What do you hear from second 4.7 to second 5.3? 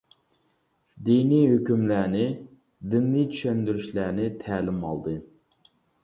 ئالدى.